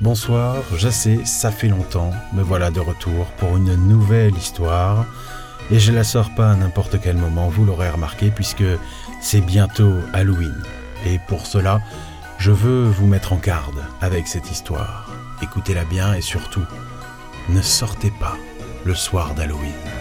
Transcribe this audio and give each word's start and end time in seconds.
Bonsoir, 0.00 0.56
je 0.76 0.88
ça 1.24 1.50
fait 1.50 1.68
longtemps, 1.68 2.10
me 2.32 2.42
voilà 2.42 2.70
de 2.70 2.80
retour 2.80 3.26
pour 3.38 3.56
une 3.56 3.74
nouvelle 3.76 4.36
histoire. 4.36 5.06
Et 5.70 5.78
je 5.78 5.92
la 5.92 6.02
sors 6.02 6.34
pas 6.34 6.50
à 6.50 6.56
n'importe 6.56 7.00
quel 7.00 7.16
moment, 7.16 7.48
vous 7.48 7.64
l'aurez 7.64 7.90
remarqué, 7.90 8.30
puisque 8.30 8.64
c'est 9.20 9.40
bientôt 9.40 9.92
Halloween. 10.12 10.64
Et 11.06 11.20
pour 11.28 11.46
cela, 11.46 11.80
je 12.38 12.50
veux 12.50 12.88
vous 12.88 13.06
mettre 13.06 13.32
en 13.32 13.36
garde 13.36 13.84
avec 14.00 14.26
cette 14.26 14.50
histoire. 14.50 15.08
Écoutez-la 15.42 15.84
bien 15.84 16.14
et 16.14 16.22
surtout, 16.22 16.64
ne 17.48 17.62
sortez 17.62 18.12
pas 18.18 18.36
le 18.84 18.94
soir 18.94 19.34
d'Halloween. 19.34 19.99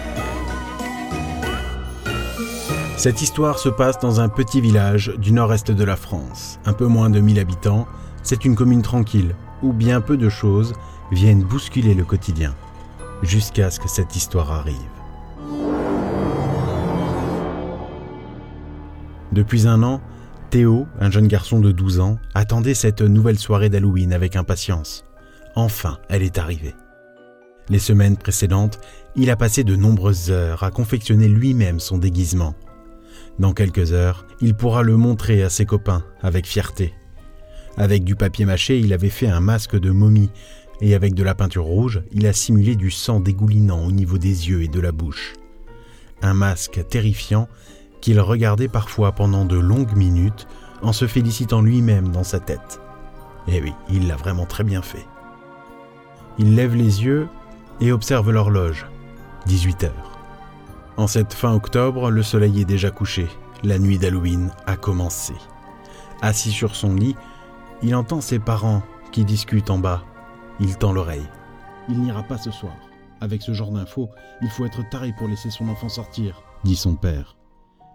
Cette 3.00 3.22
histoire 3.22 3.60
se 3.60 3.70
passe 3.70 3.98
dans 4.00 4.20
un 4.20 4.28
petit 4.28 4.60
village 4.60 5.14
du 5.18 5.32
nord-est 5.32 5.72
de 5.72 5.84
la 5.86 5.96
France, 5.96 6.60
un 6.66 6.74
peu 6.74 6.86
moins 6.86 7.10
de 7.10 7.22
1000 7.22 7.40
habitants. 7.40 7.88
C'est 8.24 8.44
une 8.44 8.56
commune 8.56 8.82
tranquille, 8.82 9.38
où 9.64 9.72
bien 9.72 10.02
peu 10.02 10.18
de 10.18 10.28
choses 10.28 10.74
viennent 11.10 11.46
bousculer 11.46 11.94
le 11.94 12.04
quotidien, 12.04 12.54
jusqu'à 13.22 13.72
ce 13.72 13.80
que 13.80 13.88
cette 13.88 14.18
histoire 14.18 14.52
arrive. 14.52 14.76
Depuis 19.32 19.66
un 19.66 19.82
an, 19.82 20.02
Théo, 20.50 20.86
un 21.00 21.10
jeune 21.10 21.30
garçon 21.30 21.62
de 21.62 21.72
12 21.72 22.02
ans, 22.02 22.18
attendait 22.34 22.74
cette 22.74 23.02
nouvelle 23.02 23.40
soirée 23.40 23.70
d'Halloween 23.70 24.12
avec 24.12 24.36
impatience. 24.36 25.06
Enfin, 25.56 26.00
elle 26.10 26.24
est 26.24 26.38
arrivée. 26.38 26.76
Les 27.70 27.80
semaines 27.80 28.18
précédentes, 28.18 28.82
il 29.16 29.30
a 29.30 29.38
passé 29.38 29.64
de 29.64 29.78
nombreuses 29.78 30.32
heures 30.32 30.64
à 30.64 30.72
confectionner 30.72 31.30
lui-même 31.30 31.80
son 31.80 31.98
déguisement. 31.98 32.56
Dans 33.40 33.54
quelques 33.54 33.94
heures, 33.94 34.26
il 34.42 34.54
pourra 34.54 34.84
le 34.84 34.98
montrer 34.98 35.44
à 35.44 35.50
ses 35.50 35.66
copains 35.66 36.04
avec 36.22 36.46
fierté. 36.46 36.94
Avec 37.78 38.04
du 38.04 38.16
papier 38.16 38.46
mâché, 38.46 38.78
il 38.80 38.92
avait 38.92 39.10
fait 39.10 39.30
un 39.30 39.40
masque 39.40 39.80
de 39.80 39.92
momie, 39.92 40.30
et 40.82 40.94
avec 40.94 41.14
de 41.14 41.24
la 41.24 41.36
peinture 41.36 41.64
rouge, 41.64 42.02
il 42.12 42.28
a 42.28 42.34
simulé 42.34 42.76
du 42.76 42.92
sang 42.92 43.22
dégoulinant 43.22 43.86
au 43.86 43.92
niveau 43.92 44.18
des 44.18 44.50
yeux 44.50 44.64
et 44.64 44.68
de 44.68 44.80
la 44.82 44.92
bouche. 44.92 45.34
Un 46.22 46.34
masque 46.34 46.86
terrifiant 46.90 47.48
qu'il 48.02 48.20
regardait 48.20 48.68
parfois 48.68 49.14
pendant 49.14 49.46
de 49.46 49.58
longues 49.58 49.96
minutes 49.96 50.48
en 50.82 50.92
se 50.92 51.08
félicitant 51.08 51.62
lui-même 51.62 52.10
dans 52.10 52.24
sa 52.24 52.40
tête. 52.40 52.82
Eh 53.48 53.62
oui, 53.62 53.74
il 53.90 54.08
l'a 54.08 54.16
vraiment 54.18 54.46
très 54.46 54.64
bien 54.66 54.82
fait. 54.82 55.06
Il 56.38 56.56
lève 56.56 56.76
les 56.76 57.04
yeux 57.04 57.28
et 57.80 57.92
observe 57.92 58.32
l'horloge. 58.32 58.86
18 59.46 59.86
heures. 59.86 60.09
En 61.00 61.08
cette 61.08 61.34
fin 61.34 61.54
octobre, 61.54 62.12
le 62.12 62.22
soleil 62.22 62.60
est 62.60 62.66
déjà 62.66 62.92
couché. 62.92 63.30
La 63.64 63.80
nuit 63.80 63.98
d'Halloween 63.98 64.52
a 64.66 64.76
commencé. 64.76 65.34
Assis 66.22 66.52
sur 66.52 66.76
son 66.76 66.94
lit, 66.94 67.16
il 67.82 67.96
entend 67.96 68.20
ses 68.20 68.38
parents 68.38 68.84
qui 69.14 69.24
discutent 69.24 69.70
en 69.70 69.78
bas. 69.78 70.04
Il 70.60 70.78
tend 70.78 70.92
l'oreille. 70.92 71.26
Il 71.88 72.02
n'ira 72.02 72.24
pas 72.24 72.38
ce 72.38 72.52
soir. 72.52 72.76
Avec 73.22 73.42
ce 73.42 73.54
genre 73.54 73.72
d'infos, 73.72 74.10
il 74.42 74.50
faut 74.50 74.66
être 74.66 74.82
taré 74.90 75.14
pour 75.18 75.30
laisser 75.30 75.50
son 75.50 75.70
enfant 75.70 75.88
sortir, 75.88 76.44
dit 76.66 76.76
son 76.76 76.96
père. 76.96 77.38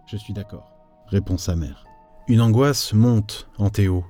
Je 0.06 0.16
suis 0.16 0.32
d'accord, 0.32 0.72
répond 1.08 1.36
sa 1.36 1.56
mère. 1.56 1.84
Une 2.26 2.40
angoisse 2.40 2.94
monte 2.94 3.50
en 3.58 3.68
Théo. 3.68 4.06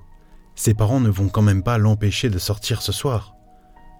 Ses 0.55 0.73
parents 0.73 1.01
ne 1.01 1.09
vont 1.09 1.27
quand 1.27 1.41
même 1.41 1.63
pas 1.63 1.77
l'empêcher 1.77 2.29
de 2.29 2.39
sortir 2.39 2.81
ce 2.81 2.93
soir. 2.93 3.34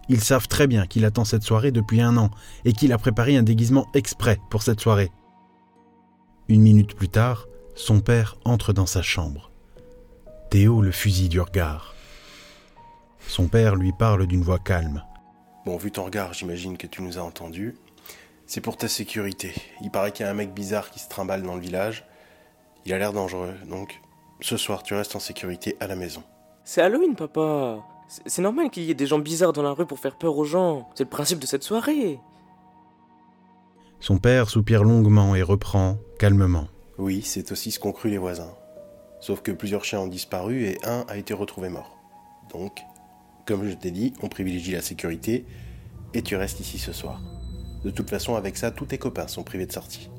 Ils 0.10 0.22
savent 0.22 0.48
très 0.48 0.68
bien 0.68 0.86
qu'il 0.86 1.06
attend 1.06 1.26
cette 1.26 1.44
soirée 1.44 1.72
depuis 1.72 2.02
un 2.02 2.18
an 2.18 2.30
et 2.64 2.74
qu'il 2.74 2.94
a 2.94 2.98
préparé 2.98 3.38
un 3.38 3.44
déguisement 3.44 3.88
exprès 3.94 4.40
pour 4.50 4.64
cette 4.64 4.80
soirée. 4.80 5.12
Une 6.48 6.62
minute 6.62 6.96
plus 6.96 7.10
tard, 7.10 7.48
son 7.74 8.02
père 8.02 8.38
entre 8.46 8.72
dans 8.72 8.86
sa 8.86 9.02
chambre. 9.02 9.52
Théo 10.50 10.82
le 10.82 10.92
fusille 10.92 11.30
du 11.30 11.42
regard. 11.42 11.96
Son 13.28 13.48
père 13.48 13.76
lui 13.76 13.92
parle 13.92 14.28
d'une 14.28 14.44
voix 14.44 14.60
calme. 14.60 15.04
Bon, 15.66 15.78
vu 15.78 15.92
ton 15.92 16.06
regard, 16.06 16.34
j'imagine 16.34 16.78
que 16.78 16.86
tu 16.86 17.02
nous 17.02 17.18
as 17.18 17.24
entendus. 17.24 17.76
C'est 18.46 18.62
pour 18.62 18.78
ta 18.78 18.88
sécurité. 18.88 19.54
Il 19.82 19.90
paraît 19.90 20.12
qu'il 20.12 20.24
y 20.24 20.30
a 20.30 20.32
un 20.32 20.36
mec 20.36 20.54
bizarre 20.54 20.92
qui 20.92 21.00
se 21.00 21.10
trimballe 21.10 21.42
dans 21.42 21.56
le 21.56 21.62
village. 21.62 22.06
Il 22.86 22.94
a 22.94 23.00
l'air 23.00 23.14
dangereux, 23.14 23.56
donc 23.68 24.00
ce 24.42 24.58
soir 24.58 24.84
tu 24.84 24.94
restes 24.94 25.16
en 25.16 25.20
sécurité 25.20 25.76
à 25.80 25.88
la 25.88 25.96
maison. 25.96 26.22
C'est 26.64 26.82
Halloween, 26.82 27.16
papa. 27.16 27.84
C'est 28.08 28.42
normal 28.42 28.70
qu'il 28.70 28.84
y 28.84 28.92
ait 28.92 28.96
des 28.96 29.08
gens 29.08 29.20
bizarres 29.20 29.54
dans 29.54 29.64
la 29.64 29.72
rue 29.72 29.86
pour 29.86 30.00
faire 30.00 30.16
peur 30.16 30.38
aux 30.38 30.46
gens. 30.46 30.90
C'est 30.96 31.06
le 31.06 31.10
principe 31.10 31.40
de 31.40 31.46
cette 31.46 31.64
soirée. 31.64 32.20
Son 34.00 34.18
père 34.18 34.50
soupire 34.50 34.84
longuement 34.84 35.36
et 35.36 35.42
reprend 35.42 35.98
calmement. 36.20 36.68
Oui, 36.98 37.22
c'est 37.24 37.52
aussi 37.52 37.72
ce 37.72 37.80
qu'ont 37.80 37.92
cru 37.92 38.10
les 38.10 38.18
voisins. 38.18 38.54
Sauf 39.20 39.42
que 39.42 39.52
plusieurs 39.52 39.84
chiens 39.84 40.02
ont 40.02 40.08
disparu 40.08 40.66
et 40.66 40.78
un 40.86 41.04
a 41.08 41.18
été 41.18 41.34
retrouvé 41.34 41.70
mort. 41.70 41.98
Donc, 42.54 42.82
comme 43.48 43.68
je 43.68 43.74
t'ai 43.74 43.92
dit, 43.92 44.14
on 44.22 44.28
privilégie 44.28 44.74
la 44.74 44.82
sécurité 44.82 45.46
et 46.14 46.22
tu 46.22 46.36
restes 46.36 46.60
ici 46.60 46.78
ce 46.78 46.94
soir. 46.94 47.22
De 47.84 47.90
toute 47.90 48.10
façon, 48.10 48.36
avec 48.36 48.58
ça, 48.58 48.72
tous 48.72 48.86
tes 48.86 48.98
copains 48.98 49.28
sont 49.28 49.44
privés 49.44 49.66
de 49.66 49.72
sortie. 49.72 50.10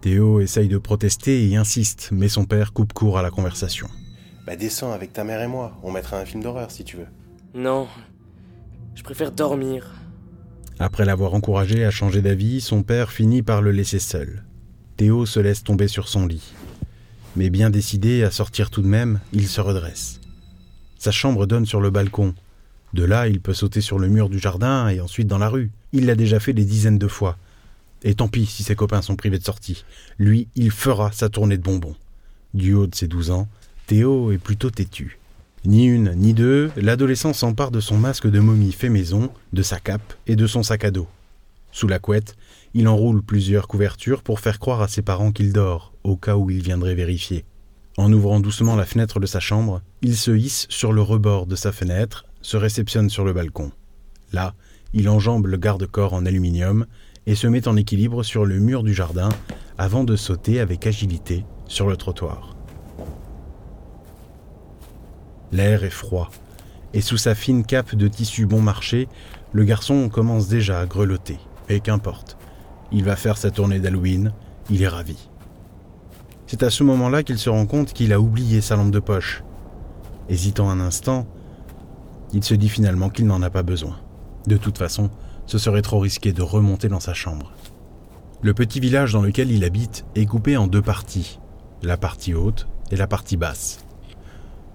Théo 0.00 0.40
essaye 0.40 0.68
de 0.68 0.78
protester 0.78 1.48
et 1.48 1.56
insiste, 1.56 2.10
mais 2.12 2.28
son 2.28 2.44
père 2.44 2.72
coupe 2.72 2.92
court 2.92 3.18
à 3.18 3.22
la 3.22 3.30
conversation. 3.30 3.88
Bah 4.50 4.56
descends 4.56 4.90
avec 4.90 5.12
ta 5.12 5.22
mère 5.22 5.40
et 5.40 5.46
moi, 5.46 5.78
on 5.84 5.92
mettra 5.92 6.18
un 6.18 6.24
film 6.24 6.42
d'horreur 6.42 6.72
si 6.72 6.82
tu 6.82 6.96
veux. 6.96 7.06
Non, 7.54 7.86
je 8.96 9.04
préfère 9.04 9.30
dormir. 9.30 9.94
Après 10.80 11.04
l'avoir 11.04 11.34
encouragé 11.34 11.84
à 11.84 11.92
changer 11.92 12.20
d'avis, 12.20 12.60
son 12.60 12.82
père 12.82 13.12
finit 13.12 13.42
par 13.42 13.62
le 13.62 13.70
laisser 13.70 14.00
seul. 14.00 14.42
Théo 14.96 15.24
se 15.24 15.38
laisse 15.38 15.62
tomber 15.62 15.86
sur 15.86 16.08
son 16.08 16.26
lit 16.26 16.52
mais 17.36 17.48
bien 17.48 17.70
décidé 17.70 18.24
à 18.24 18.32
sortir 18.32 18.70
tout 18.70 18.82
de 18.82 18.88
même, 18.88 19.20
il 19.32 19.46
se 19.46 19.60
redresse. 19.60 20.20
Sa 20.98 21.12
chambre 21.12 21.46
donne 21.46 21.64
sur 21.64 21.80
le 21.80 21.90
balcon. 21.90 22.34
De 22.92 23.04
là, 23.04 23.28
il 23.28 23.40
peut 23.40 23.54
sauter 23.54 23.80
sur 23.80 24.00
le 24.00 24.08
mur 24.08 24.28
du 24.28 24.40
jardin 24.40 24.88
et 24.88 25.00
ensuite 25.00 25.28
dans 25.28 25.38
la 25.38 25.48
rue. 25.48 25.70
Il 25.92 26.06
l'a 26.06 26.16
déjà 26.16 26.40
fait 26.40 26.52
des 26.52 26.64
dizaines 26.64 26.98
de 26.98 27.06
fois. 27.06 27.36
Et 28.02 28.14
tant 28.14 28.26
pis 28.26 28.46
si 28.46 28.62
ses 28.62 28.74
copains 28.74 29.00
sont 29.00 29.14
privés 29.14 29.38
de 29.38 29.44
sortie. 29.44 29.84
Lui, 30.18 30.48
il 30.56 30.70
fera 30.70 31.12
sa 31.12 31.28
tournée 31.28 31.56
de 31.56 31.62
bonbons. 31.62 31.94
Du 32.52 32.74
haut 32.74 32.88
de 32.88 32.94
ses 32.96 33.06
douze 33.06 33.30
ans, 33.30 33.46
Théo 33.90 34.30
est 34.30 34.38
plutôt 34.38 34.70
têtu. 34.70 35.18
Ni 35.64 35.84
une, 35.84 36.14
ni 36.14 36.32
deux, 36.32 36.70
l'adolescent 36.76 37.32
s'empare 37.32 37.72
de 37.72 37.80
son 37.80 37.98
masque 37.98 38.30
de 38.30 38.38
momie 38.38 38.70
fait 38.70 38.88
maison, 38.88 39.32
de 39.52 39.64
sa 39.64 39.80
cape 39.80 40.14
et 40.28 40.36
de 40.36 40.46
son 40.46 40.62
sac 40.62 40.84
à 40.84 40.92
dos. 40.92 41.08
Sous 41.72 41.88
la 41.88 41.98
couette, 41.98 42.36
il 42.72 42.86
enroule 42.86 43.20
plusieurs 43.20 43.66
couvertures 43.66 44.22
pour 44.22 44.38
faire 44.38 44.60
croire 44.60 44.80
à 44.80 44.86
ses 44.86 45.02
parents 45.02 45.32
qu'il 45.32 45.52
dort, 45.52 45.92
au 46.04 46.14
cas 46.14 46.36
où 46.36 46.50
il 46.50 46.62
viendrait 46.62 46.94
vérifier. 46.94 47.44
En 47.96 48.12
ouvrant 48.12 48.38
doucement 48.38 48.76
la 48.76 48.86
fenêtre 48.86 49.18
de 49.18 49.26
sa 49.26 49.40
chambre, 49.40 49.82
il 50.02 50.16
se 50.16 50.30
hisse 50.30 50.66
sur 50.68 50.92
le 50.92 51.02
rebord 51.02 51.46
de 51.46 51.56
sa 51.56 51.72
fenêtre, 51.72 52.26
se 52.42 52.56
réceptionne 52.56 53.10
sur 53.10 53.24
le 53.24 53.32
balcon. 53.32 53.72
Là, 54.32 54.54
il 54.94 55.08
enjambe 55.08 55.46
le 55.46 55.56
garde-corps 55.56 56.14
en 56.14 56.26
aluminium 56.26 56.86
et 57.26 57.34
se 57.34 57.48
met 57.48 57.66
en 57.66 57.74
équilibre 57.74 58.22
sur 58.22 58.46
le 58.46 58.60
mur 58.60 58.84
du 58.84 58.94
jardin 58.94 59.30
avant 59.78 60.04
de 60.04 60.14
sauter 60.14 60.60
avec 60.60 60.86
agilité 60.86 61.44
sur 61.66 61.88
le 61.88 61.96
trottoir. 61.96 62.59
L'air 65.52 65.84
est 65.84 65.90
froid, 65.90 66.30
et 66.92 67.00
sous 67.00 67.16
sa 67.16 67.34
fine 67.34 67.64
cape 67.64 67.94
de 67.94 68.08
tissu 68.08 68.46
bon 68.46 68.60
marché, 68.60 69.08
le 69.52 69.64
garçon 69.64 70.08
commence 70.08 70.48
déjà 70.48 70.80
à 70.80 70.86
grelotter. 70.86 71.38
Et 71.68 71.80
qu'importe, 71.80 72.36
il 72.92 73.04
va 73.04 73.16
faire 73.16 73.36
sa 73.36 73.50
tournée 73.50 73.78
d'Halloween, 73.78 74.32
il 74.70 74.82
est 74.82 74.88
ravi. 74.88 75.28
C'est 76.46 76.62
à 76.62 76.70
ce 76.70 76.82
moment-là 76.82 77.22
qu'il 77.22 77.38
se 77.38 77.50
rend 77.50 77.66
compte 77.66 77.92
qu'il 77.92 78.12
a 78.12 78.20
oublié 78.20 78.60
sa 78.60 78.76
lampe 78.76 78.90
de 78.90 78.98
poche. 78.98 79.44
Hésitant 80.28 80.68
un 80.68 80.80
instant, 80.80 81.26
il 82.32 82.42
se 82.42 82.54
dit 82.54 82.68
finalement 82.68 83.08
qu'il 83.08 83.26
n'en 83.26 83.42
a 83.42 83.50
pas 83.50 83.62
besoin. 83.62 83.98
De 84.46 84.56
toute 84.56 84.78
façon, 84.78 85.10
ce 85.46 85.58
serait 85.58 85.82
trop 85.82 85.98
risqué 85.98 86.32
de 86.32 86.42
remonter 86.42 86.88
dans 86.88 87.00
sa 87.00 87.14
chambre. 87.14 87.52
Le 88.42 88.54
petit 88.54 88.80
village 88.80 89.12
dans 89.12 89.22
lequel 89.22 89.50
il 89.50 89.64
habite 89.64 90.04
est 90.14 90.26
coupé 90.26 90.56
en 90.56 90.66
deux 90.66 90.82
parties, 90.82 91.38
la 91.82 91.96
partie 91.96 92.34
haute 92.34 92.68
et 92.90 92.96
la 92.96 93.06
partie 93.06 93.36
basse. 93.36 93.84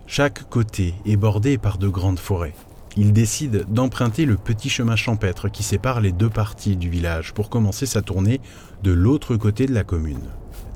Chaque 0.07 0.49
côté 0.49 0.93
est 1.05 1.17
bordé 1.17 1.57
par 1.57 1.77
de 1.77 1.87
grandes 1.87 2.19
forêts 2.19 2.53
il 2.97 3.11
décide 3.11 3.65
d'emprunter 3.69 4.25
le 4.25 4.37
petit 4.37 4.69
chemin 4.69 4.95
champêtre 4.95 5.49
qui 5.49 5.63
sépare 5.63 5.99
les 5.99 6.11
deux 6.11 6.29
parties 6.29 6.77
du 6.77 6.89
village 6.89 7.33
pour 7.33 7.49
commencer 7.49 7.85
sa 7.85 8.01
tournée 8.01 8.39
de 8.83 8.91
l'autre 8.91 9.35
côté 9.35 9.65
de 9.65 9.73
la 9.73 9.83
commune. 9.83 10.29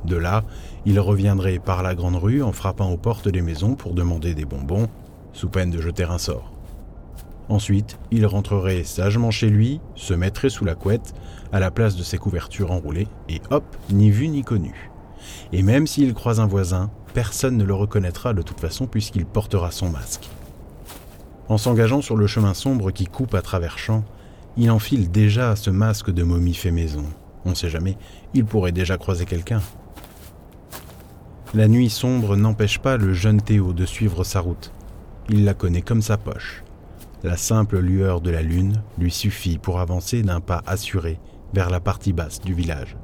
De 0.06 0.18
là, 0.18 0.44
il 0.86 1.00
reviendrait 1.00 1.60
par 1.60 1.82
la 1.82 1.96
grande 1.96 2.18
rue 2.18 2.44
en 2.44 2.52
frappant 2.52 2.90
aux 2.90 2.98
portes 2.98 3.30
des 3.30 3.42
maisons 3.42 3.76
pour 3.76 3.94
demander 3.94 4.34
des 4.34 4.46
bonbons, 4.46 4.90
sous 5.34 5.50
peine 5.50 5.72
de 5.72 5.82
jeter 5.82 6.04
un 6.04 6.18
sort. 6.18 6.52
Ensuite, 7.48 7.98
il 8.12 8.26
rentrerait 8.26 8.84
sagement 8.84 9.32
chez 9.32 9.50
lui, 9.50 9.80
se 9.96 10.14
mettrait 10.14 10.50
sous 10.50 10.66
la 10.66 10.76
couette, 10.76 11.14
à 11.52 11.60
la 11.60 11.72
place 11.72 11.96
de 11.96 12.04
ses 12.04 12.18
couvertures 12.18 12.72
enroulées, 12.72 13.08
et 13.28 13.42
hop, 13.50 13.64
ni 13.92 14.12
vu 14.12 14.28
ni 14.28 14.44
connu. 14.44 14.92
Et 15.52 15.64
même 15.64 15.88
s'il 15.88 16.14
croise 16.14 16.40
un 16.40 16.48
voisin, 16.48 16.92
personne 17.14 17.58
ne 17.58 17.64
le 17.64 17.74
reconnaîtra 17.74 18.34
de 18.34 18.42
toute 18.42 18.60
façon 18.60 18.88
puisqu'il 18.88 19.26
portera 19.26 19.72
son 19.72 19.90
masque. 19.90 20.30
En 21.48 21.58
s'engageant 21.58 22.02
sur 22.02 22.16
le 22.16 22.28
chemin 22.28 22.54
sombre 22.54 22.92
qui 22.92 23.06
coupe 23.06 23.34
à 23.34 23.42
travers 23.42 23.78
champs, 23.78 24.04
il 24.58 24.70
enfile 24.72 25.10
déjà 25.10 25.56
ce 25.56 25.70
masque 25.70 26.12
de 26.12 26.24
momie 26.24 26.54
fait 26.54 26.72
maison. 26.72 27.06
On 27.46 27.56
sait 27.56 27.70
jamais, 27.70 27.98
il 28.34 28.46
pourrait 28.46 28.72
déjà 28.72 28.98
croiser 28.98 29.26
quelqu'un. 29.26 29.62
La 31.56 31.68
nuit 31.68 31.90
sombre 31.90 32.36
n'empêche 32.36 32.78
pas 32.78 32.98
le 32.98 33.14
jeune 33.14 33.42
Théo 33.42 33.74
de 33.74 33.86
suivre 33.86 34.24
sa 34.24 34.40
route. 34.40 34.72
Il 35.30 35.46
la 35.46 35.56
connaît 35.56 35.82
comme 35.82 36.04
sa 36.04 36.18
poche. 36.18 36.64
La 37.24 37.38
simple 37.38 37.80
lueur 37.80 38.22
de 38.22 38.30
la 38.30 38.44
lune 38.44 38.84
lui 39.00 39.12
suffit 39.12 39.58
pour 39.58 39.80
avancer 39.80 40.22
d'un 40.22 40.42
pas 40.42 40.62
assuré 40.68 41.20
vers 41.54 41.70
la 41.70 41.80
partie 41.80 42.14
basse 42.14 42.40
du 42.40 42.54
village. 42.54 42.96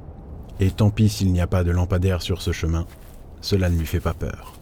Et 0.60 0.70
tant 0.70 0.90
pis 0.90 1.08
s'il 1.08 1.32
n'y 1.32 1.40
a 1.40 1.46
pas 1.46 1.64
de 1.64 1.70
lampadaire 1.70 2.22
sur 2.22 2.40
ce 2.40 2.52
chemin, 2.52 2.86
cela 3.40 3.68
ne 3.70 3.78
lui 3.78 3.86
fait 3.86 4.00
pas 4.00 4.14
peur. 4.14 4.54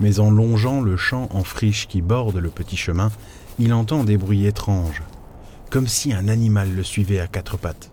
Mais 0.00 0.20
en 0.20 0.30
longeant 0.30 0.80
le 0.80 0.96
champ 0.96 1.28
en 1.32 1.44
friche 1.44 1.86
qui 1.86 2.02
borde 2.02 2.36
le 2.36 2.50
petit 2.50 2.76
chemin, 2.76 3.10
il 3.58 3.72
entend 3.72 4.04
des 4.04 4.16
bruits 4.16 4.46
étranges, 4.46 5.02
comme 5.70 5.86
si 5.86 6.12
un 6.12 6.28
animal 6.28 6.74
le 6.74 6.82
suivait 6.82 7.20
à 7.20 7.26
quatre 7.26 7.56
pattes. 7.56 7.90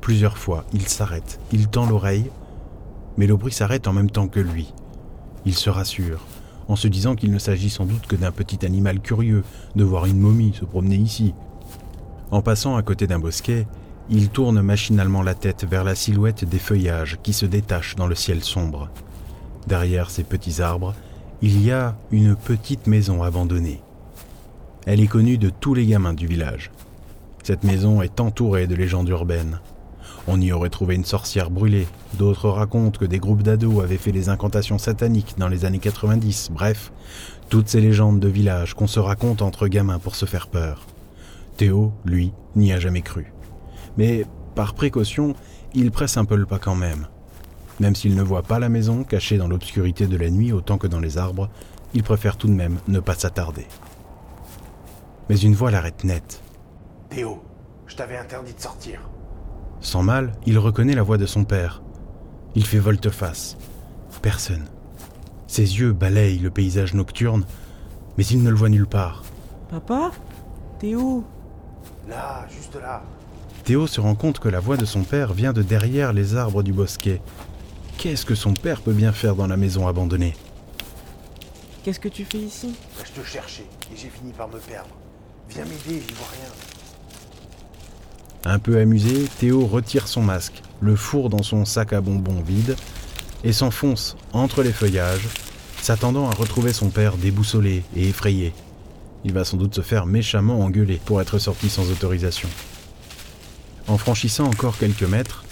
Plusieurs 0.00 0.38
fois, 0.38 0.64
il 0.72 0.88
s'arrête, 0.88 1.38
il 1.52 1.68
tend 1.68 1.86
l'oreille, 1.86 2.30
mais 3.18 3.26
le 3.26 3.36
bruit 3.36 3.52
s'arrête 3.52 3.86
en 3.86 3.92
même 3.92 4.10
temps 4.10 4.28
que 4.28 4.40
lui. 4.40 4.72
Il 5.44 5.54
se 5.54 5.68
rassure, 5.68 6.26
en 6.68 6.76
se 6.76 6.88
disant 6.88 7.16
qu'il 7.16 7.32
ne 7.32 7.38
s'agit 7.38 7.70
sans 7.70 7.84
doute 7.84 8.06
que 8.06 8.16
d'un 8.16 8.32
petit 8.32 8.64
animal 8.64 9.00
curieux 9.00 9.44
de 9.74 9.84
voir 9.84 10.06
une 10.06 10.18
momie 10.18 10.54
se 10.54 10.64
promener 10.64 10.96
ici. 10.96 11.34
En 12.30 12.42
passant 12.42 12.76
à 12.76 12.82
côté 12.82 13.06
d'un 13.06 13.18
bosquet, 13.18 13.66
il 14.10 14.28
tourne 14.28 14.60
machinalement 14.60 15.22
la 15.22 15.34
tête 15.34 15.64
vers 15.64 15.84
la 15.84 15.94
silhouette 15.94 16.44
des 16.44 16.58
feuillages 16.58 17.18
qui 17.22 17.32
se 17.32 17.46
détachent 17.46 17.94
dans 17.94 18.08
le 18.08 18.16
ciel 18.16 18.42
sombre. 18.42 18.90
Derrière 19.68 20.10
ces 20.10 20.24
petits 20.24 20.60
arbres, 20.60 20.94
il 21.42 21.64
y 21.64 21.70
a 21.70 21.96
une 22.10 22.34
petite 22.34 22.88
maison 22.88 23.22
abandonnée. 23.22 23.80
Elle 24.84 25.00
est 25.00 25.06
connue 25.06 25.38
de 25.38 25.48
tous 25.48 25.74
les 25.74 25.86
gamins 25.86 26.12
du 26.12 26.26
village. 26.26 26.72
Cette 27.44 27.62
maison 27.62 28.02
est 28.02 28.18
entourée 28.18 28.66
de 28.66 28.74
légendes 28.74 29.08
urbaines. 29.08 29.60
On 30.26 30.40
y 30.40 30.52
aurait 30.52 30.70
trouvé 30.70 30.96
une 30.96 31.04
sorcière 31.04 31.50
brûlée, 31.50 31.86
d'autres 32.14 32.48
racontent 32.48 32.98
que 32.98 33.04
des 33.04 33.20
groupes 33.20 33.42
d'ados 33.42 33.82
avaient 33.82 33.96
fait 33.96 34.12
des 34.12 34.28
incantations 34.28 34.78
sataniques 34.78 35.36
dans 35.38 35.48
les 35.48 35.64
années 35.64 35.78
90, 35.78 36.50
bref, 36.52 36.92
toutes 37.48 37.68
ces 37.68 37.80
légendes 37.80 38.20
de 38.20 38.28
village 38.28 38.74
qu'on 38.74 38.86
se 38.86 39.00
raconte 39.00 39.40
entre 39.40 39.68
gamins 39.68 39.98
pour 39.98 40.16
se 40.16 40.26
faire 40.26 40.48
peur. 40.48 40.86
Théo, 41.56 41.92
lui, 42.04 42.32
n'y 42.56 42.72
a 42.72 42.80
jamais 42.80 43.02
cru. 43.02 43.32
Mais, 44.00 44.24
par 44.54 44.72
précaution, 44.72 45.34
il 45.74 45.90
presse 45.90 46.16
un 46.16 46.24
peu 46.24 46.34
le 46.34 46.46
pas 46.46 46.58
quand 46.58 46.74
même. 46.74 47.06
Même 47.80 47.94
s'il 47.94 48.14
ne 48.14 48.22
voit 48.22 48.42
pas 48.42 48.58
la 48.58 48.70
maison 48.70 49.04
cachée 49.04 49.36
dans 49.36 49.46
l'obscurité 49.46 50.06
de 50.06 50.16
la 50.16 50.30
nuit 50.30 50.52
autant 50.54 50.78
que 50.78 50.86
dans 50.86 51.00
les 51.00 51.18
arbres, 51.18 51.50
il 51.92 52.02
préfère 52.02 52.38
tout 52.38 52.46
de 52.46 52.54
même 52.54 52.78
ne 52.88 52.98
pas 52.98 53.14
s'attarder. 53.14 53.66
Mais 55.28 55.36
une 55.36 55.54
voix 55.54 55.70
l'arrête 55.70 56.02
net. 56.04 56.42
Théo, 57.10 57.42
je 57.86 57.94
t'avais 57.94 58.16
interdit 58.16 58.54
de 58.54 58.60
sortir. 58.60 59.02
Sans 59.82 60.02
mal, 60.02 60.32
il 60.46 60.58
reconnaît 60.58 60.94
la 60.94 61.02
voix 61.02 61.18
de 61.18 61.26
son 61.26 61.44
père. 61.44 61.82
Il 62.54 62.64
fait 62.64 62.78
volte-face. 62.78 63.58
Personne. 64.22 64.64
Ses 65.46 65.78
yeux 65.78 65.92
balayent 65.92 66.38
le 66.38 66.48
paysage 66.48 66.94
nocturne, 66.94 67.44
mais 68.16 68.24
il 68.24 68.42
ne 68.42 68.48
le 68.48 68.56
voit 68.56 68.70
nulle 68.70 68.86
part. 68.86 69.24
Papa? 69.68 70.10
Où 70.84 71.22
Là, 72.08 72.46
juste 72.48 72.76
là. 72.76 73.02
Théo 73.64 73.86
se 73.86 74.00
rend 74.00 74.14
compte 74.14 74.38
que 74.38 74.48
la 74.48 74.60
voix 74.60 74.76
de 74.76 74.84
son 74.84 75.02
père 75.02 75.32
vient 75.32 75.52
de 75.52 75.62
derrière 75.62 76.12
les 76.12 76.34
arbres 76.34 76.62
du 76.62 76.72
bosquet. 76.72 77.20
Qu'est-ce 77.98 78.24
que 78.24 78.34
son 78.34 78.54
père 78.54 78.80
peut 78.80 78.92
bien 78.92 79.12
faire 79.12 79.36
dans 79.36 79.46
la 79.46 79.56
maison 79.56 79.86
abandonnée? 79.86 80.34
Qu'est-ce 81.82 82.00
que 82.00 82.08
tu 82.08 82.24
fais 82.24 82.38
ici? 82.38 82.74
Bah, 82.98 83.04
je 83.06 83.20
te 83.20 83.26
cherchais 83.26 83.66
et 83.92 83.96
j'ai 83.96 84.08
fini 84.08 84.32
par 84.32 84.48
me 84.48 84.58
perdre. 84.58 84.90
Viens 85.50 85.64
m'aider, 85.64 86.02
j'y 86.06 86.14
vois 86.14 86.28
rien. 86.32 86.50
Un 88.52 88.58
peu 88.58 88.78
amusé, 88.78 89.28
Théo 89.38 89.66
retire 89.66 90.08
son 90.08 90.22
masque, 90.22 90.62
le 90.80 90.96
fourre 90.96 91.28
dans 91.28 91.42
son 91.42 91.64
sac 91.64 91.92
à 91.92 92.00
bonbons 92.00 92.40
vide 92.40 92.76
et 93.44 93.52
s'enfonce 93.52 94.16
entre 94.32 94.62
les 94.62 94.72
feuillages, 94.72 95.28
s'attendant 95.80 96.28
à 96.28 96.34
retrouver 96.34 96.72
son 96.72 96.90
père 96.90 97.16
déboussolé 97.16 97.82
et 97.94 98.08
effrayé. 98.08 98.54
Il 99.24 99.34
va 99.34 99.44
sans 99.44 99.58
doute 99.58 99.74
se 99.74 99.82
faire 99.82 100.06
méchamment 100.06 100.60
engueuler 100.60 101.00
pour 101.04 101.20
être 101.20 101.38
sorti 101.38 101.68
sans 101.68 101.90
autorisation. 101.90 102.48
En 103.90 103.98
franchissant 103.98 104.44
encore 104.44 104.78
quelques 104.78 105.02
mètres, 105.02 105.42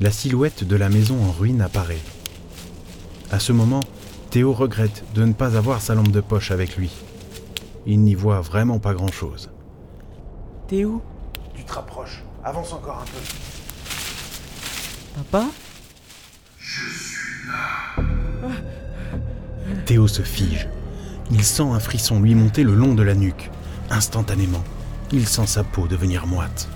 la 0.00 0.10
silhouette 0.10 0.64
de 0.64 0.74
la 0.74 0.88
maison 0.88 1.22
en 1.22 1.30
ruine 1.30 1.60
apparaît. 1.62 2.02
À 3.30 3.38
ce 3.38 3.52
moment, 3.52 3.84
Théo 4.30 4.52
regrette 4.52 5.04
de 5.14 5.24
ne 5.24 5.32
pas 5.32 5.56
avoir 5.56 5.80
sa 5.80 5.94
lampe 5.94 6.10
de 6.10 6.20
poche 6.20 6.50
avec 6.50 6.76
lui. 6.76 6.90
Il 7.86 8.00
n'y 8.00 8.16
voit 8.16 8.40
vraiment 8.40 8.80
pas 8.80 8.92
grand-chose. 8.92 9.50
Où 10.72 11.00
Tu 11.54 11.62
te 11.62 11.72
rapproches. 11.72 12.24
Avance 12.42 12.72
encore 12.72 13.02
un 13.02 13.04
peu. 13.04 13.20
Papa 15.30 15.46
Théo 19.84 20.08
se 20.08 20.22
fige. 20.22 20.68
Il 21.30 21.44
sent 21.44 21.62
un 21.62 21.78
frisson 21.78 22.20
lui 22.20 22.34
monter 22.34 22.64
le 22.64 22.74
long 22.74 22.94
de 22.94 23.04
la 23.04 23.14
nuque. 23.14 23.48
Instantanément, 23.90 24.64
il 25.12 25.28
sent 25.28 25.46
sa 25.46 25.62
peau 25.62 25.86
devenir 25.86 26.26
moite. 26.26 26.68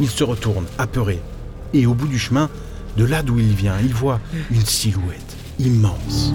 Il 0.00 0.08
se 0.08 0.24
retourne, 0.24 0.66
apeuré. 0.78 1.20
Et 1.74 1.86
au 1.86 1.94
bout 1.94 2.08
du 2.08 2.18
chemin, 2.18 2.48
de 2.96 3.04
là 3.04 3.22
d'où 3.22 3.38
il 3.38 3.54
vient, 3.54 3.76
il 3.82 3.92
voit 3.92 4.20
une 4.50 4.64
silhouette 4.64 5.36
immense. 5.58 6.32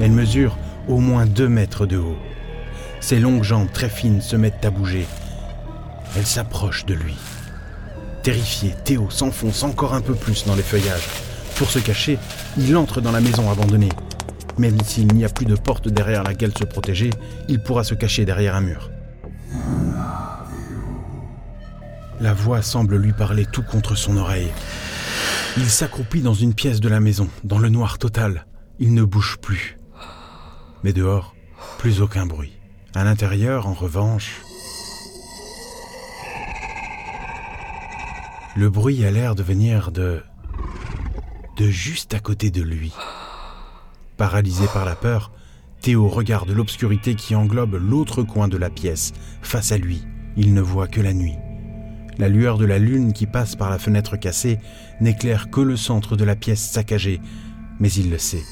Elle 0.00 0.12
mesure 0.12 0.56
au 0.88 0.98
moins 0.98 1.26
deux 1.26 1.48
mètres 1.48 1.86
de 1.86 1.98
haut. 1.98 2.16
Ses 3.00 3.20
longues 3.20 3.44
jambes 3.44 3.72
très 3.72 3.88
fines 3.88 4.20
se 4.20 4.36
mettent 4.36 4.64
à 4.64 4.70
bouger. 4.70 5.06
Elle 6.16 6.26
s'approche 6.26 6.84
de 6.86 6.94
lui. 6.94 7.14
Terrifié, 8.22 8.74
Théo 8.84 9.08
s'enfonce 9.10 9.62
encore 9.62 9.94
un 9.94 10.00
peu 10.00 10.14
plus 10.14 10.44
dans 10.44 10.54
les 10.54 10.62
feuillages. 10.62 11.08
Pour 11.56 11.70
se 11.70 11.78
cacher, 11.78 12.18
il 12.58 12.76
entre 12.76 13.00
dans 13.00 13.12
la 13.12 13.20
maison 13.20 13.50
abandonnée. 13.50 13.90
Même 14.58 14.80
s'il 14.84 15.06
n'y 15.14 15.24
a 15.24 15.28
plus 15.28 15.46
de 15.46 15.54
porte 15.54 15.88
derrière 15.88 16.22
laquelle 16.22 16.52
se 16.56 16.64
protéger, 16.64 17.10
il 17.48 17.60
pourra 17.60 17.84
se 17.84 17.94
cacher 17.94 18.24
derrière 18.24 18.56
un 18.56 18.60
mur. 18.60 18.90
La 22.20 22.34
voix 22.34 22.60
semble 22.60 22.96
lui 22.96 23.14
parler 23.14 23.46
tout 23.46 23.62
contre 23.62 23.94
son 23.94 24.18
oreille. 24.18 24.52
Il 25.56 25.70
s'accroupit 25.70 26.20
dans 26.20 26.34
une 26.34 26.52
pièce 26.52 26.78
de 26.80 26.88
la 26.88 27.00
maison, 27.00 27.28
dans 27.44 27.58
le 27.58 27.70
noir 27.70 27.96
total. 27.96 28.46
Il 28.78 28.92
ne 28.92 29.04
bouge 29.04 29.38
plus. 29.40 29.78
Mais 30.84 30.92
dehors, 30.92 31.34
plus 31.78 32.02
aucun 32.02 32.26
bruit. 32.26 32.52
À 32.94 33.04
l'intérieur, 33.04 33.66
en 33.66 33.72
revanche, 33.72 34.42
le 38.54 38.68
bruit 38.68 39.02
a 39.06 39.10
l'air 39.10 39.34
de 39.34 39.42
venir 39.42 39.90
de... 39.90 40.22
de 41.56 41.70
juste 41.70 42.12
à 42.12 42.20
côté 42.20 42.50
de 42.50 42.62
lui. 42.62 42.92
Paralysé 44.18 44.66
par 44.74 44.84
la 44.84 44.94
peur, 44.94 45.32
Théo 45.80 46.06
regarde 46.08 46.50
l'obscurité 46.50 47.14
qui 47.14 47.34
englobe 47.34 47.76
l'autre 47.80 48.22
coin 48.22 48.48
de 48.48 48.58
la 48.58 48.68
pièce. 48.68 49.12
Face 49.40 49.72
à 49.72 49.78
lui, 49.78 50.02
il 50.36 50.52
ne 50.52 50.60
voit 50.60 50.86
que 50.88 51.00
la 51.00 51.14
nuit. 51.14 51.36
La 52.20 52.28
lueur 52.28 52.58
de 52.58 52.66
la 52.66 52.78
lune 52.78 53.14
qui 53.14 53.24
passe 53.26 53.56
par 53.56 53.70
la 53.70 53.78
fenêtre 53.78 54.14
cassée 54.14 54.58
n'éclaire 55.00 55.48
que 55.48 55.62
le 55.62 55.74
centre 55.74 56.16
de 56.16 56.24
la 56.24 56.36
pièce 56.36 56.60
saccagée, 56.60 57.18
mais 57.78 57.90
il 57.90 58.10
le 58.10 58.18
sait. 58.18 58.42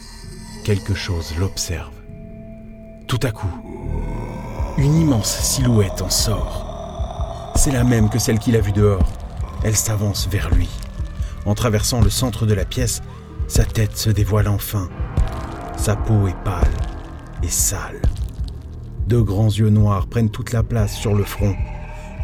Quelque 0.64 0.94
chose 0.94 1.34
l'observe. 1.38 1.92
Tout 3.08 3.20
à 3.22 3.30
coup, 3.30 3.52
une 4.78 4.94
immense 4.94 5.38
silhouette 5.40 6.00
en 6.00 6.08
sort. 6.08 7.52
C'est 7.56 7.70
la 7.70 7.84
même 7.84 8.08
que 8.08 8.18
celle 8.18 8.38
qu'il 8.38 8.56
a 8.56 8.60
vue 8.62 8.72
dehors. 8.72 9.12
Elle 9.62 9.76
s'avance 9.76 10.28
vers 10.28 10.48
lui. 10.48 10.70
En 11.44 11.54
traversant 11.54 12.00
le 12.00 12.08
centre 12.08 12.46
de 12.46 12.54
la 12.54 12.64
pièce, 12.64 13.02
sa 13.48 13.66
tête 13.66 13.98
se 13.98 14.08
dévoile 14.08 14.48
enfin. 14.48 14.88
Sa 15.76 15.94
peau 15.94 16.26
est 16.26 16.42
pâle 16.42 16.72
et 17.42 17.48
sale. 17.48 18.00
Deux 19.06 19.22
grands 19.22 19.50
yeux 19.50 19.68
noirs 19.68 20.06
prennent 20.06 20.30
toute 20.30 20.52
la 20.52 20.62
place 20.62 20.96
sur 20.96 21.14
le 21.14 21.24
front. 21.24 21.54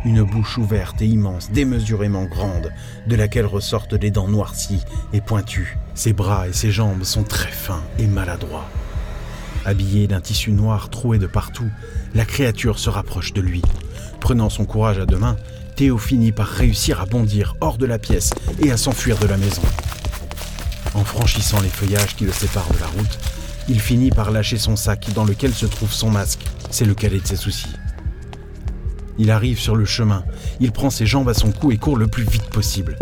Une 0.04 0.22
bouche 0.22 0.58
ouverte 0.58 1.00
et 1.00 1.06
immense, 1.06 1.50
démesurément 1.50 2.24
grande, 2.24 2.70
de 3.06 3.16
laquelle 3.16 3.46
ressortent 3.46 3.94
des 3.94 4.10
dents 4.10 4.28
noircies 4.28 4.84
et 5.14 5.22
pointues. 5.22 5.78
Ses 5.94 6.12
bras 6.12 6.46
et 6.46 6.52
ses 6.52 6.70
jambes 6.70 7.04
sont 7.04 7.22
très 7.22 7.50
fins 7.50 7.82
et 7.98 8.06
maladroits. 8.06 8.68
Habillé 9.64 10.06
d'un 10.06 10.20
tissu 10.20 10.52
noir 10.52 10.90
troué 10.90 11.18
de 11.18 11.26
partout, 11.26 11.70
la 12.14 12.26
créature 12.26 12.78
se 12.78 12.90
rapproche 12.90 13.32
de 13.32 13.40
lui. 13.40 13.62
Prenant 14.20 14.50
son 14.50 14.66
courage 14.66 14.98
à 14.98 15.06
deux 15.06 15.16
mains, 15.16 15.36
Théo 15.74 15.96
finit 15.96 16.32
par 16.32 16.48
réussir 16.48 17.00
à 17.00 17.06
bondir 17.06 17.56
hors 17.62 17.78
de 17.78 17.86
la 17.86 17.98
pièce 17.98 18.30
et 18.60 18.70
à 18.70 18.76
s'enfuir 18.76 19.16
de 19.18 19.26
la 19.26 19.38
maison. 19.38 19.62
En 20.92 21.02
franchissant 21.02 21.60
les 21.62 21.68
feuillages 21.70 22.14
qui 22.14 22.24
le 22.24 22.32
séparent 22.32 22.72
de 22.74 22.78
la 22.78 22.86
route, 22.86 23.18
il 23.68 23.80
finit 23.80 24.10
par 24.10 24.30
lâcher 24.30 24.58
son 24.58 24.76
sac 24.76 25.12
dans 25.14 25.24
lequel 25.24 25.54
se 25.54 25.64
trouve 25.64 25.92
son 25.92 26.10
masque. 26.10 26.44
C'est 26.70 26.84
le 26.84 26.94
cadet 26.94 27.20
de 27.20 27.26
ses 27.26 27.36
soucis? 27.36 27.74
Il 29.18 29.30
arrive 29.30 29.60
sur 29.60 29.76
le 29.76 29.84
chemin, 29.84 30.24
il 30.60 30.72
prend 30.72 30.90
ses 30.90 31.06
jambes 31.06 31.28
à 31.28 31.34
son 31.34 31.52
cou 31.52 31.70
et 31.70 31.76
court 31.76 31.96
le 31.96 32.08
plus 32.08 32.24
vite 32.24 32.48
possible. 32.50 32.98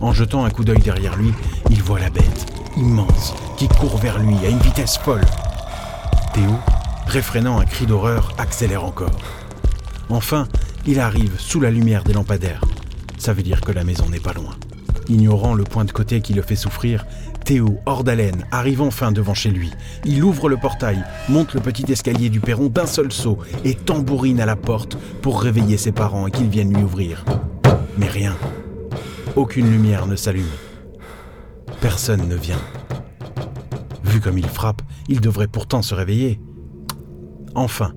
En 0.00 0.12
jetant 0.12 0.44
un 0.44 0.50
coup 0.50 0.64
d'œil 0.64 0.80
derrière 0.80 1.16
lui, 1.16 1.32
il 1.70 1.82
voit 1.82 1.98
la 1.98 2.10
bête, 2.10 2.46
immense, 2.76 3.34
qui 3.56 3.68
court 3.68 3.96
vers 3.98 4.18
lui 4.18 4.36
à 4.44 4.48
une 4.48 4.58
vitesse 4.58 4.98
folle. 4.98 5.24
Théo, 6.34 6.58
réfrénant 7.06 7.58
un 7.58 7.64
cri 7.64 7.86
d'horreur, 7.86 8.32
accélère 8.38 8.84
encore. 8.84 9.18
Enfin, 10.08 10.46
il 10.86 11.00
arrive 11.00 11.38
sous 11.38 11.60
la 11.60 11.70
lumière 11.70 12.04
des 12.04 12.12
lampadaires. 12.12 12.60
Ça 13.18 13.32
veut 13.32 13.42
dire 13.42 13.60
que 13.60 13.72
la 13.72 13.84
maison 13.84 14.08
n'est 14.08 14.20
pas 14.20 14.34
loin. 14.34 14.54
Ignorant 15.08 15.54
le 15.54 15.64
point 15.64 15.84
de 15.84 15.92
côté 15.92 16.20
qui 16.20 16.34
le 16.34 16.42
fait 16.42 16.56
souffrir, 16.56 17.06
Théo, 17.44 17.78
hors 17.84 18.04
d'haleine, 18.04 18.46
arrive 18.50 18.80
enfin 18.80 19.12
devant 19.12 19.34
chez 19.34 19.50
lui. 19.50 19.70
Il 20.06 20.24
ouvre 20.24 20.48
le 20.48 20.56
portail, 20.56 21.04
monte 21.28 21.52
le 21.52 21.60
petit 21.60 21.84
escalier 21.92 22.30
du 22.30 22.40
perron 22.40 22.68
d'un 22.68 22.86
seul 22.86 23.12
saut 23.12 23.38
et 23.64 23.74
tambourine 23.74 24.40
à 24.40 24.46
la 24.46 24.56
porte 24.56 24.96
pour 25.20 25.42
réveiller 25.42 25.76
ses 25.76 25.92
parents 25.92 26.26
et 26.26 26.30
qu'ils 26.30 26.48
viennent 26.48 26.72
lui 26.72 26.82
ouvrir. 26.82 27.22
Mais 27.98 28.08
rien. 28.08 28.34
Aucune 29.36 29.70
lumière 29.70 30.06
ne 30.06 30.16
s'allume. 30.16 30.48
Personne 31.82 32.26
ne 32.28 32.34
vient. 32.34 32.60
Vu 34.04 34.20
comme 34.20 34.38
il 34.38 34.48
frappe, 34.48 34.80
il 35.08 35.20
devrait 35.20 35.48
pourtant 35.48 35.82
se 35.82 35.94
réveiller. 35.94 36.40
Enfin, 37.54 37.92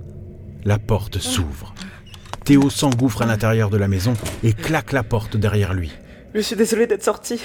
la 0.66 0.78
porte 0.78 1.20
s'ouvre. 1.20 1.74
Théo 2.44 2.70
s'engouffre 2.70 3.22
à 3.22 3.26
l'intérieur 3.26 3.70
de 3.70 3.78
la 3.78 3.88
maison 3.88 4.14
et 4.44 4.52
claque 4.52 4.92
la 4.92 5.04
porte 5.04 5.38
derrière 5.38 5.74
lui. 5.74 5.94
Je 6.36 6.42
suis 6.42 6.58
désolé 6.58 6.86
d'être 6.86 7.04
sorti. 7.04 7.40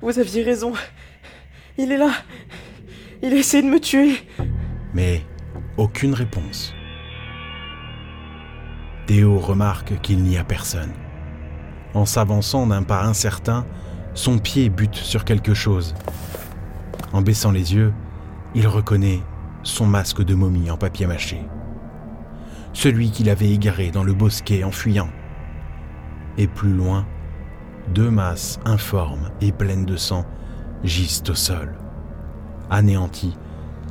Vous 0.00 0.18
aviez 0.18 0.42
raison. 0.42 0.72
Il 1.76 1.90
est 1.90 1.96
là. 1.96 2.10
Il 3.22 3.32
a 3.32 3.36
essayé 3.36 3.62
de 3.62 3.68
me 3.68 3.80
tuer. 3.80 4.14
Mais 4.94 5.22
aucune 5.76 6.14
réponse. 6.14 6.72
Théo 9.06 9.38
remarque 9.38 10.00
qu'il 10.00 10.22
n'y 10.22 10.38
a 10.38 10.44
personne. 10.44 10.92
En 11.94 12.04
s'avançant 12.04 12.66
d'un 12.66 12.82
pas 12.84 13.02
incertain, 13.04 13.66
son 14.14 14.38
pied 14.38 14.68
bute 14.68 14.94
sur 14.94 15.24
quelque 15.24 15.54
chose. 15.54 15.94
En 17.12 17.22
baissant 17.22 17.50
les 17.50 17.74
yeux, 17.74 17.92
il 18.54 18.68
reconnaît 18.68 19.20
son 19.62 19.86
masque 19.86 20.22
de 20.22 20.34
momie 20.34 20.70
en 20.70 20.76
papier 20.76 21.06
mâché. 21.06 21.42
Celui 22.72 23.10
qu'il 23.10 23.30
avait 23.30 23.50
égaré 23.50 23.90
dans 23.90 24.04
le 24.04 24.12
bosquet 24.12 24.62
en 24.62 24.70
fuyant. 24.70 25.08
Et 26.36 26.46
plus 26.46 26.72
loin, 26.72 27.06
deux 27.94 28.10
masses 28.10 28.58
informes 28.64 29.30
et 29.40 29.52
pleines 29.52 29.84
de 29.84 29.96
sang 29.96 30.24
gisent 30.84 31.22
au 31.28 31.34
sol. 31.34 31.74
Anéanti, 32.70 33.36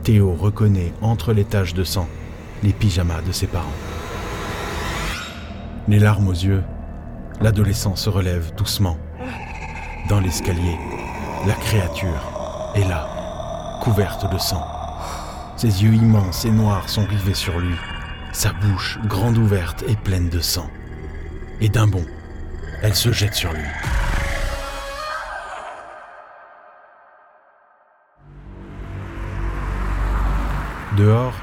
Théo 0.03 0.33
reconnaît 0.33 0.93
entre 1.01 1.33
les 1.33 1.43
taches 1.43 1.73
de 1.73 1.83
sang 1.83 2.07
les 2.63 2.73
pyjamas 2.73 3.21
de 3.21 3.31
ses 3.31 3.47
parents. 3.47 3.65
Les 5.87 5.99
larmes 5.99 6.27
aux 6.27 6.33
yeux, 6.33 6.63
l'adolescent 7.41 7.95
se 7.95 8.09
relève 8.09 8.53
doucement. 8.55 8.97
Dans 10.09 10.19
l'escalier, 10.19 10.77
la 11.45 11.53
créature 11.53 12.71
est 12.75 12.87
là, 12.87 13.07
couverte 13.81 14.31
de 14.31 14.37
sang. 14.37 14.65
Ses 15.55 15.83
yeux 15.83 15.93
immenses 15.93 16.45
et 16.45 16.51
noirs 16.51 16.89
sont 16.89 17.05
rivés 17.05 17.33
sur 17.33 17.59
lui, 17.59 17.75
sa 18.31 18.53
bouche 18.53 18.99
grande 19.05 19.37
ouverte 19.37 19.83
et 19.87 19.95
pleine 19.95 20.29
de 20.29 20.39
sang. 20.39 20.69
Et 21.61 21.69
d'un 21.69 21.87
bond, 21.87 22.05
elle 22.81 22.95
se 22.95 23.11
jette 23.11 23.33
sur 23.33 23.53
lui. 23.53 23.61
Dehors, 30.97 31.33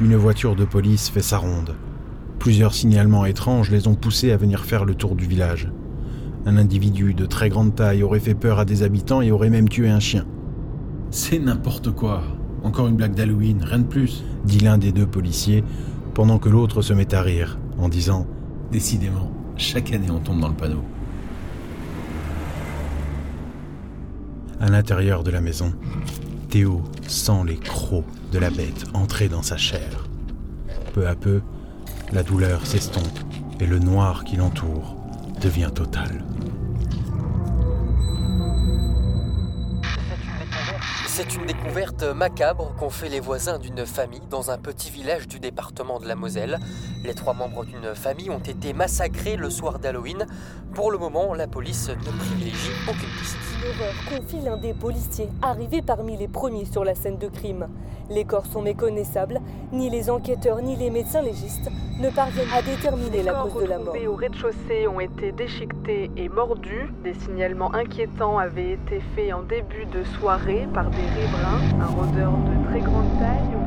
une 0.00 0.16
voiture 0.16 0.56
de 0.56 0.64
police 0.64 1.08
fait 1.08 1.22
sa 1.22 1.38
ronde. 1.38 1.76
Plusieurs 2.38 2.74
signalements 2.74 3.24
étranges 3.24 3.70
les 3.70 3.86
ont 3.86 3.94
poussés 3.94 4.32
à 4.32 4.36
venir 4.36 4.64
faire 4.64 4.84
le 4.84 4.94
tour 4.94 5.14
du 5.14 5.26
village. 5.26 5.68
Un 6.46 6.56
individu 6.56 7.14
de 7.14 7.24
très 7.24 7.48
grande 7.48 7.74
taille 7.74 8.02
aurait 8.02 8.20
fait 8.20 8.34
peur 8.34 8.58
à 8.58 8.64
des 8.64 8.82
habitants 8.82 9.22
et 9.22 9.30
aurait 9.30 9.50
même 9.50 9.68
tué 9.68 9.88
un 9.88 10.00
chien. 10.00 10.26
C'est 11.10 11.38
n'importe 11.38 11.92
quoi. 11.92 12.22
Encore 12.64 12.88
une 12.88 12.96
blague 12.96 13.14
d'Halloween, 13.14 13.62
rien 13.62 13.78
de 13.78 13.84
plus, 13.84 14.24
dit 14.44 14.58
l'un 14.58 14.78
des 14.78 14.90
deux 14.90 15.06
policiers, 15.06 15.64
pendant 16.12 16.38
que 16.38 16.48
l'autre 16.48 16.82
se 16.82 16.92
met 16.92 17.14
à 17.14 17.22
rire, 17.22 17.58
en 17.78 17.88
disant 17.88 18.26
Décidément, 18.72 19.30
chaque 19.56 19.92
année 19.92 20.10
on 20.10 20.18
tombe 20.18 20.40
dans 20.40 20.48
le 20.48 20.54
panneau. 20.54 20.84
À 24.60 24.68
l'intérieur 24.68 25.24
de 25.24 25.30
la 25.30 25.40
maison, 25.40 25.72
Théo 26.48 26.82
sent 27.06 27.42
les 27.46 27.56
crocs 27.56 28.06
de 28.32 28.38
la 28.38 28.50
bête 28.50 28.84
entrer 28.94 29.28
dans 29.28 29.42
sa 29.42 29.56
chair. 29.56 30.08
Peu 30.92 31.06
à 31.06 31.14
peu, 31.14 31.42
la 32.12 32.22
douleur 32.22 32.66
s'estompe 32.66 33.18
et 33.60 33.66
le 33.66 33.78
noir 33.78 34.24
qui 34.24 34.36
l'entoure 34.36 34.96
devient 35.40 35.70
total. 35.74 36.24
C'est 41.16 41.36
une 41.36 41.46
découverte 41.46 42.02
macabre 42.02 42.74
qu'ont 42.76 42.90
fait 42.90 43.08
les 43.08 43.20
voisins 43.20 43.60
d'une 43.60 43.86
famille 43.86 44.26
dans 44.30 44.50
un 44.50 44.58
petit 44.58 44.90
village 44.90 45.28
du 45.28 45.38
département 45.38 46.00
de 46.00 46.08
la 46.08 46.16
Moselle. 46.16 46.58
Les 47.04 47.14
trois 47.14 47.34
membres 47.34 47.64
d'une 47.64 47.94
famille 47.94 48.30
ont 48.30 48.40
été 48.40 48.72
massacrés 48.72 49.36
le 49.36 49.48
soir 49.48 49.78
d'Halloween. 49.78 50.26
Pour 50.74 50.90
le 50.90 50.98
moment, 50.98 51.32
la 51.32 51.46
police 51.46 51.88
ne 51.88 51.94
privilégie 52.18 52.72
aucune 52.88 53.08
piste. 53.20 53.36
L'horreur 53.62 53.94
confie 54.10 54.40
l'un 54.40 54.56
des 54.56 54.74
policiers, 54.74 55.28
arrivé 55.40 55.82
parmi 55.82 56.16
les 56.16 56.26
premiers 56.26 56.64
sur 56.64 56.82
la 56.82 56.96
scène 56.96 57.18
de 57.18 57.28
crime. 57.28 57.68
Les 58.10 58.24
corps 58.24 58.46
sont 58.46 58.62
méconnaissables, 58.62 59.40
ni 59.72 59.90
les 59.90 60.10
enquêteurs 60.10 60.62
ni 60.62 60.74
les 60.74 60.90
médecins 60.90 61.22
légistes 61.22 61.70
ne 61.98 62.10
parviennent 62.10 62.52
à 62.52 62.62
déterminer 62.62 63.22
la 63.22 63.32
cause 63.34 63.62
de 63.62 63.68
la 63.68 63.78
mort. 63.78 63.94
au 64.08 64.14
rez-de-chaussée 64.14 64.88
ont 64.88 65.00
été 65.00 65.32
déchiquetés 65.32 66.10
et 66.16 66.28
mordus. 66.28 66.92
Des 67.02 67.14
signalements 67.14 67.72
inquiétants 67.74 68.38
avaient 68.38 68.72
été 68.72 69.00
faits 69.14 69.32
en 69.32 69.42
début 69.42 69.86
de 69.86 70.02
soirée 70.18 70.66
par 70.74 70.90
des 70.90 70.96
riverains. 70.96 71.60
Un 71.80 71.86
rôdeur 71.86 72.32
de 72.32 72.68
très 72.70 72.80
grande 72.80 73.18
taille 73.18 73.63